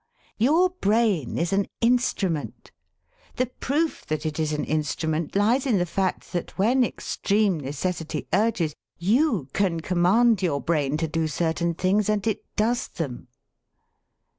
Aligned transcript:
Your 0.39 0.71
brain 0.71 1.37
is 1.37 1.53
an 1.53 1.67
instrument. 1.79 2.71
The 3.35 3.45
proof 3.45 4.03
that 4.07 4.25
it 4.25 4.39
is 4.39 4.51
an 4.51 4.63
instrument 4.63 5.35
lies 5.35 5.67
in 5.67 5.77
the 5.77 5.85
fact 5.85 6.33
that, 6.33 6.57
when 6.57 6.83
extreme 6.83 7.59
necessity 7.59 8.27
urges, 8.33 8.73
you 8.97 9.49
can 9.53 9.79
command 9.79 10.41
your 10.41 10.59
brain 10.59 10.97
to 10.97 11.07
do 11.07 11.27
certain 11.27 11.75
things, 11.75 12.09
and 12.09 12.25
it 12.25 12.43
does 12.55 12.87
them. 12.87 13.27